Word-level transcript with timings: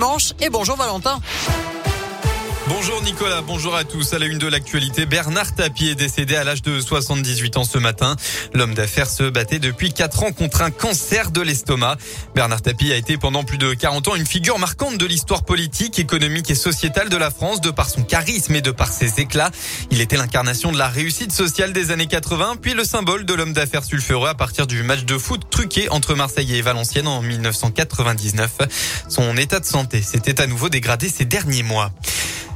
Manche 0.00 0.32
et 0.40 0.48
bonjour 0.48 0.76
Valentin. 0.76 1.18
Bonjour 2.68 3.02
Nicolas, 3.02 3.40
bonjour 3.40 3.74
à 3.74 3.84
tous. 3.84 4.12
À 4.12 4.18
la 4.18 4.26
une 4.26 4.36
de 4.36 4.46
l'actualité, 4.46 5.06
Bernard 5.06 5.54
Tapie 5.54 5.88
est 5.88 5.94
décédé 5.94 6.36
à 6.36 6.44
l'âge 6.44 6.60
de 6.60 6.78
78 6.80 7.56
ans 7.56 7.64
ce 7.64 7.78
matin. 7.78 8.14
L'homme 8.52 8.74
d'affaires 8.74 9.08
se 9.08 9.22
battait 9.22 9.58
depuis 9.58 9.90
4 9.90 10.24
ans 10.24 10.32
contre 10.32 10.60
un 10.60 10.70
cancer 10.70 11.30
de 11.30 11.40
l'estomac. 11.40 11.96
Bernard 12.34 12.60
Tapie 12.60 12.92
a 12.92 12.96
été 12.96 13.16
pendant 13.16 13.42
plus 13.42 13.56
de 13.56 13.72
40 13.72 14.08
ans 14.08 14.14
une 14.16 14.26
figure 14.26 14.58
marquante 14.58 14.98
de 14.98 15.06
l'histoire 15.06 15.44
politique, 15.44 15.98
économique 15.98 16.50
et 16.50 16.54
sociétale 16.54 17.08
de 17.08 17.16
la 17.16 17.30
France 17.30 17.62
de 17.62 17.70
par 17.70 17.88
son 17.88 18.02
charisme 18.02 18.54
et 18.54 18.60
de 18.60 18.70
par 18.70 18.92
ses 18.92 19.18
éclats. 19.18 19.50
Il 19.90 20.02
était 20.02 20.18
l'incarnation 20.18 20.70
de 20.70 20.76
la 20.76 20.88
réussite 20.88 21.32
sociale 21.32 21.72
des 21.72 21.90
années 21.90 22.06
80, 22.06 22.56
puis 22.60 22.74
le 22.74 22.84
symbole 22.84 23.24
de 23.24 23.32
l'homme 23.32 23.54
d'affaires 23.54 23.84
sulfureux 23.84 24.28
à 24.28 24.34
partir 24.34 24.66
du 24.66 24.82
match 24.82 25.04
de 25.04 25.16
foot 25.16 25.40
truqué 25.50 25.88
entre 25.88 26.14
Marseille 26.14 26.54
et 26.54 26.60
Valenciennes 26.60 27.08
en 27.08 27.22
1999. 27.22 28.58
Son 29.08 29.38
état 29.38 29.58
de 29.58 29.64
santé 29.64 30.02
s'était 30.02 30.42
à 30.42 30.46
nouveau 30.46 30.68
dégradé 30.68 31.08
ces 31.08 31.24
derniers 31.24 31.62
mois. 31.62 31.92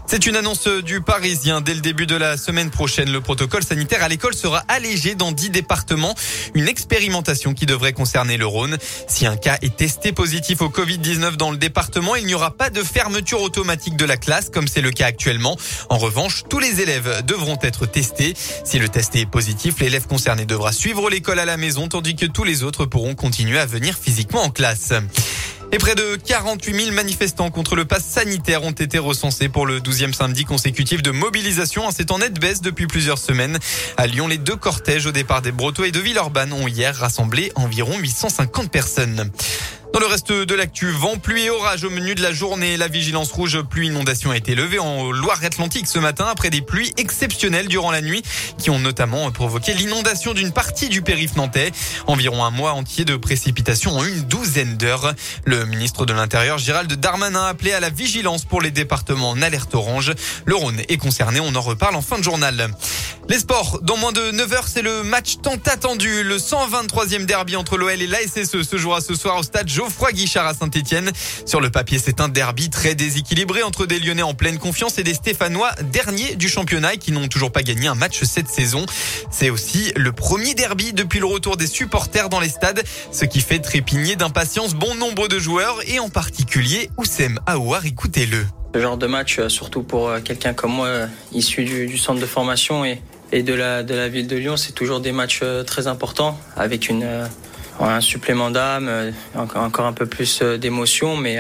C'est 0.07 0.27
une 0.27 0.37
annonce 0.37 0.69
du 0.69 1.01
Parisien. 1.01 1.61
Dès 1.61 1.75
le 1.75 1.81
début 1.81 2.07
de 2.07 2.17
la 2.17 2.37
semaine 2.37 2.71
prochaine, 2.71 3.11
le 3.11 3.21
protocole 3.21 3.63
sanitaire 3.63 4.03
à 4.03 4.09
l'école 4.09 4.35
sera 4.35 4.63
allégé 4.69 5.15
dans 5.15 5.33
dix 5.33 5.49
départements. 5.49 6.15
Une 6.55 6.69
expérimentation 6.69 7.55
qui 7.55 7.65
devrait 7.65 7.95
concerner 7.95 8.37
le 8.37 8.47
Rhône. 8.47 8.77
Si 9.09 9.27
un 9.27 9.37
cas 9.37 9.57
est 9.63 9.77
testé 9.77 10.13
positif 10.13 10.61
au 10.61 10.69
Covid-19 10.69 11.37
dans 11.37 11.51
le 11.51 11.57
département, 11.57 12.15
il 12.17 12.27
n'y 12.27 12.35
aura 12.35 12.51
pas 12.51 12.69
de 12.69 12.83
fermeture 12.83 13.41
automatique 13.41 13.97
de 13.97 14.05
la 14.05 14.19
classe 14.19 14.51
comme 14.51 14.69
c'est 14.69 14.83
le 14.83 14.91
cas 14.91 15.07
actuellement. 15.07 15.57
En 15.89 15.99
revanche, 15.99 16.43
tous 16.51 16.59
les 16.59 16.81
élèves 16.81 17.23
devront 17.25 17.59
être 17.63 17.87
testés. 17.87 18.35
Si 18.65 18.79
le 18.79 18.89
test 18.89 19.17
est 19.17 19.27
positif, 19.27 19.81
l'élève 19.81 20.07
concerné 20.07 20.45
devra 20.45 20.73
suivre 20.73 21.09
l'école 21.09 21.39
à 21.39 21.47
la 21.47 21.57
maison 21.57 21.89
tandis 21.89 22.17
que 22.17 22.27
tous 22.27 22.45
les 22.45 22.65
autres 22.65 22.85
pourront 22.85 23.15
continuer 23.15 23.59
à 23.59 23.67
venir 23.67 23.97
physiquement 23.97 24.43
en 24.43 24.51
classe. 24.51 24.93
Et 25.75 25.79
près 25.79 25.95
de 25.95 26.17
48 26.17 26.85
000 26.85 26.95
manifestants 26.95 27.51
contre 27.51 27.77
le 27.77 27.87
pass 27.87 28.05
sanitaire 28.05 28.63
ont 28.63 28.73
été 28.73 28.99
recensés 28.99 29.49
pour 29.49 29.65
le 29.65 29.81
12e 29.81 30.13
samedi 30.13 30.45
consécutif 30.45 31.03
de 31.03 31.11
mobilisation. 31.11 31.91
C'est 31.91 32.11
en 32.11 32.19
nette 32.19 32.39
baisse 32.39 32.61
depuis 32.61 32.87
plusieurs 32.87 33.17
semaines. 33.17 33.59
À 33.97 34.07
Lyon, 34.07 34.29
les 34.29 34.37
deux 34.37 34.57
cortèges 34.57 35.07
au 35.07 35.13
départ 35.13 35.41
des 35.41 35.51
Brotteaux 35.51 35.85
et 35.85 35.91
de 35.91 35.99
Villeurbanne 35.99 36.53
ont 36.53 36.69
hier 36.69 36.95
rassemblé 36.95 37.53
environ 37.55 37.97
850 37.99 38.71
personnes. 38.71 39.31
Dans 39.93 40.01
le 40.01 40.07
reste 40.07 40.33
de 40.33 40.55
l'actu, 40.55 40.91
vent, 40.91 41.19
pluie 41.19 41.45
et 41.45 41.51
orage 41.51 41.85
au 41.85 41.91
menu 41.91 42.15
de 42.15 42.23
la 42.23 42.33
journée. 42.33 42.79
La 42.79 42.89
vigilance 42.89 43.31
rouge 43.31 43.61
pluie 43.61 43.89
inondation 43.89 44.31
a 44.31 44.37
été 44.39 44.55
levée 44.55 44.79
en 44.79 45.13
Loire-Atlantique 45.13 45.87
ce 45.87 45.99
matin 45.99 46.25
après 46.31 46.49
des 46.49 46.63
pluies 46.63 46.95
exceptionnelles 46.97 47.69
durant 47.69 47.91
la 47.91 48.01
nuit 48.01 48.23
qui 48.57 48.71
ont 48.71 48.79
notamment 48.79 49.31
provoqué 49.31 49.75
l'inondation 49.75 50.33
d'une 50.33 50.51
partie 50.51 50.89
du 50.89 51.03
périph' 51.03 51.37
nantais. 51.37 51.73
Environ 52.07 52.43
un 52.43 52.51
mois 52.51 52.73
entier 52.73 53.05
de 53.05 53.17
précipitations 53.17 53.95
en 53.99 54.05
une 54.05 54.23
douzaine 54.23 54.79
d'heures. 54.79 55.13
Le 55.45 55.67
ministre 55.67 56.07
de 56.07 56.15
l'Intérieur, 56.15 56.57
Gérald 56.57 56.91
Darmanin, 56.91 57.45
a 57.45 57.49
appelé 57.49 57.73
à 57.73 57.81
la 57.81 57.91
vigilance 57.91 58.47
pour 58.47 58.63
les 58.63 58.71
départements 58.71 59.29
en 59.29 59.43
alerte 59.43 59.75
orange. 59.75 60.15
Le 60.47 60.55
Rhône 60.55 60.81
est 60.89 60.97
concerné. 60.97 61.39
On 61.41 61.55
en 61.55 61.61
reparle 61.61 61.97
en 61.97 62.03
fin 62.03 62.17
de 62.17 62.25
journal. 62.25 62.71
Les 63.29 63.39
sports, 63.39 63.81
dans 63.83 63.97
moins 63.97 64.13
de 64.13 64.33
9 64.33 64.53
heures, 64.53 64.69
c'est 64.69 64.83
le 64.83 65.05
match 65.05 65.37
tant 65.43 65.57
attendu. 65.67 66.25
Le 66.25 66.39
123e 66.39 67.25
derby 67.25 67.57
entre 67.57 67.77
l'OL 67.77 68.03
et 68.03 68.07
l'ASSE 68.07 68.63
se 68.63 68.77
jouera 68.77 69.01
ce 69.01 69.15
soir 69.15 69.39
au 69.39 69.43
stade 69.43 69.69
Geoffroy 69.83 70.13
Guichard 70.13 70.47
à 70.47 70.55
Saint-Etienne. 70.55 71.11
Sur 71.45 71.61
le 71.61 71.69
papier, 71.69 71.99
c'est 71.99 72.21
un 72.21 72.29
derby 72.29 72.71
très 72.71 72.95
déséquilibré 72.95 73.65
entre 73.65 73.85
des 73.85 73.99
Lyonnais 73.99 74.23
en 74.23 74.33
pleine 74.33 74.59
confiance 74.59 74.97
et 74.99 75.03
des 75.03 75.13
Stéphanois 75.13 75.73
derniers 75.93 76.37
du 76.37 76.49
championnat 76.49 76.97
qui 76.97 77.11
n'ont 77.11 77.27
toujours 77.27 77.51
pas 77.51 77.65
gagné 77.65 77.89
un 77.89 77.97
match 77.97 78.23
cette 78.23 78.49
saison. 78.49 78.87
C'est 79.33 79.51
aussi 79.51 79.93
le 79.97 80.13
premier 80.13 80.55
derby 80.55 80.93
depuis 80.93 81.19
le 81.19 81.27
retour 81.27 81.57
des 81.57 81.67
supporters 81.67 82.29
dans 82.29 82.39
les 82.39 82.49
stades, 82.49 82.85
ce 83.11 83.25
qui 83.25 83.41
fait 83.41 83.59
trépigner 83.59 84.15
d'impatience 84.15 84.75
bon 84.75 84.95
nombre 84.95 85.27
de 85.27 85.41
joueurs 85.41 85.79
et 85.89 85.99
en 85.99 86.11
particulier 86.11 86.89
Oussem 86.97 87.41
Aouar. 87.49 87.85
Écoutez-le. 87.85 88.47
Ce 88.77 88.81
genre 88.81 88.99
de 88.99 89.09
match, 89.09 89.41
euh, 89.41 89.49
surtout 89.49 89.83
pour 89.83 90.11
euh, 90.11 90.21
quelqu'un 90.21 90.55
comme 90.55 90.75
moi, 90.75 90.87
euh, 90.87 91.07
issu 91.33 91.65
du, 91.65 91.99
centre 91.99 92.21
de 92.21 92.27
formation 92.27 92.85
et, 92.85 93.03
et 93.33 93.43
de, 93.43 93.53
la, 93.53 93.83
de 93.83 93.97
la 93.97 94.09
ville 94.09 94.29
de 94.29 94.37
Lyon, 94.37 94.57
c'est 94.57 94.73
toujours 94.73 95.01
des 95.01 95.11
matchs 95.11 95.43
très 95.67 95.89
importants 95.89 96.39
avec 96.57 96.89
une, 96.89 97.27
un 97.81 98.01
supplément 98.01 98.51
d'âme, 98.51 99.13
encore 99.35 99.87
un 99.87 99.93
peu 99.93 100.07
plus 100.07 100.43
d'émotion, 100.43 101.17
mais 101.17 101.39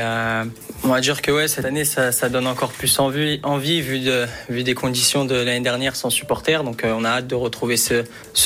on 0.84 0.88
va 0.88 1.00
dire 1.00 1.22
que 1.22 1.30
ouais, 1.30 1.46
cette 1.46 1.64
année, 1.64 1.84
ça, 1.84 2.10
donne 2.28 2.46
encore 2.46 2.72
plus 2.72 2.98
envie, 2.98 3.38
envie 3.44 3.80
vu, 3.80 4.00
de, 4.00 4.26
vu 4.48 4.64
des 4.64 4.74
conditions 4.74 5.24
de 5.24 5.34
l'année 5.34 5.60
dernière 5.60 5.94
sans 5.94 6.10
supporters. 6.10 6.64
Donc 6.64 6.84
euh, 6.84 6.94
on 6.96 7.04
a 7.04 7.10
hâte 7.10 7.28
de 7.28 7.34
retrouver 7.34 7.76
ce, 7.76 8.04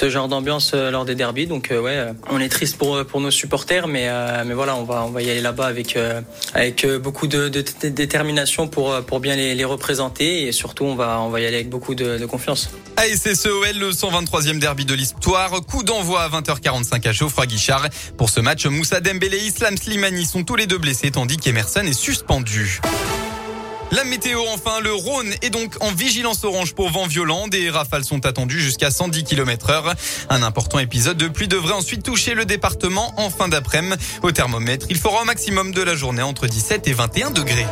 genre 0.08 0.28
d'ambiance 0.28 0.72
euh, 0.74 0.90
lors 0.90 1.04
des 1.06 1.14
derbies. 1.14 1.46
Donc 1.46 1.70
euh, 1.70 1.80
ouais, 1.80 2.12
on 2.30 2.38
est 2.38 2.48
triste 2.48 2.76
pour, 2.76 3.20
nos 3.20 3.30
supporters, 3.30 3.88
mais, 3.88 4.10
mais 4.44 4.52
voilà, 4.52 4.76
on 4.76 4.84
va, 4.84 5.04
on 5.04 5.10
va 5.10 5.22
y 5.22 5.30
aller 5.30 5.40
là-bas 5.40 5.66
avec, 5.66 5.98
avec 6.52 6.86
beaucoup 7.02 7.26
de, 7.26 7.48
détermination 7.48 8.68
pour, 8.68 9.00
pour 9.06 9.20
bien 9.20 9.36
les, 9.36 9.54
les, 9.54 9.64
représenter 9.64 10.46
et 10.46 10.52
surtout 10.52 10.84
on 10.84 10.94
va, 10.94 11.20
on 11.20 11.30
va 11.30 11.40
y 11.40 11.46
aller 11.46 11.56
avec 11.56 11.70
beaucoup 11.70 11.94
de, 11.94 12.18
de 12.18 12.26
confiance. 12.26 12.70
ASSEOL, 12.96 13.78
le 13.78 13.90
123e 13.90 14.58
derby 14.58 14.84
de 14.84 14.94
l'histoire. 14.94 15.50
Coup 15.62 15.82
d'envoi 15.82 16.22
à 16.22 16.28
20h45 16.28 17.08
à 17.08 17.12
Geoffroy 17.12 17.46
Guichard. 17.46 17.75
Pour 18.16 18.30
ce 18.30 18.40
match, 18.40 18.66
Moussa 18.66 19.00
Dembélé 19.00 19.38
et 19.38 19.46
Islam 19.46 19.76
Slimani 19.76 20.26
sont 20.26 20.44
tous 20.44 20.56
les 20.56 20.66
deux 20.66 20.78
blessés 20.78 21.10
tandis 21.10 21.36
qu'Emerson 21.36 21.80
est 21.80 21.92
suspendu. 21.92 22.80
La 23.92 24.02
météo 24.02 24.40
enfin, 24.52 24.80
le 24.80 24.92
Rhône 24.92 25.32
est 25.42 25.50
donc 25.50 25.76
en 25.80 25.92
vigilance 25.92 26.42
orange 26.42 26.74
pour 26.74 26.90
vent 26.90 27.06
violent. 27.06 27.46
Des 27.46 27.70
rafales 27.70 28.04
sont 28.04 28.26
attendues 28.26 28.60
jusqu'à 28.60 28.90
110 28.90 29.22
km 29.22 29.70
heure. 29.70 29.94
Un 30.28 30.42
important 30.42 30.80
épisode 30.80 31.16
de 31.16 31.28
pluie 31.28 31.46
devrait 31.46 31.74
ensuite 31.74 32.02
toucher 32.02 32.34
le 32.34 32.44
département 32.44 33.14
en 33.16 33.30
fin 33.30 33.48
d'après-midi. 33.48 33.96
Au 34.22 34.32
thermomètre, 34.32 34.86
il 34.90 34.98
fera 34.98 35.22
un 35.22 35.24
maximum 35.24 35.72
de 35.72 35.82
la 35.82 35.94
journée 35.94 36.22
entre 36.22 36.48
17 36.48 36.88
et 36.88 36.92
21 36.92 37.30
degrés. 37.30 37.66